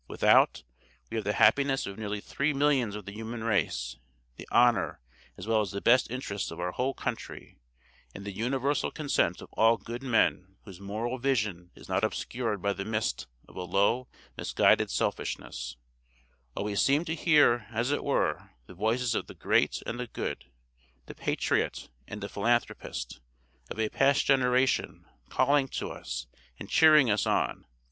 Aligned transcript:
Without, 0.07 0.63
we 1.11 1.15
have 1.17 1.23
the 1.25 1.33
happiness 1.33 1.85
of 1.85 1.95
nearly 1.95 2.19
three 2.19 2.53
millions 2.53 2.95
of 2.95 3.05
the 3.05 3.11
human 3.11 3.43
race; 3.43 3.97
the 4.35 4.47
honor, 4.51 4.99
as 5.37 5.45
well 5.45 5.61
as 5.61 5.69
the 5.69 5.79
best 5.79 6.09
interests 6.09 6.49
of 6.49 6.59
our 6.59 6.71
whole 6.71 6.95
country; 6.95 7.59
and 8.15 8.25
the 8.25 8.31
universal 8.31 8.89
consent 8.89 9.43
of 9.43 9.53
all 9.53 9.77
good 9.77 10.01
men 10.01 10.57
whose 10.63 10.79
moral 10.79 11.19
vision 11.19 11.69
is 11.75 11.87
not 11.87 12.03
obscured 12.03 12.63
by 12.63 12.73
the 12.73 12.83
mist 12.83 13.27
of 13.47 13.55
a 13.55 13.61
low, 13.61 14.07
misguided 14.37 14.89
selfishness: 14.89 15.77
while 16.53 16.65
we 16.65 16.73
seem 16.73 17.05
to 17.05 17.13
hear, 17.13 17.67
as 17.69 17.91
it 17.91 18.03
were, 18.03 18.49
the 18.65 18.73
voices 18.73 19.13
of 19.13 19.27
the 19.27 19.35
great 19.35 19.83
and 19.85 19.99
the 19.99 20.07
good, 20.07 20.45
the 21.05 21.13
patriot 21.13 21.89
and 22.07 22.21
the 22.21 22.27
philanthropist, 22.27 23.19
of 23.69 23.79
a 23.79 23.87
past 23.89 24.25
generation, 24.25 25.05
calling 25.29 25.67
to 25.67 25.91
us 25.91 26.25
and 26.57 26.71
cheering 26.71 27.11
us 27.11 27.27
on. 27.27 27.67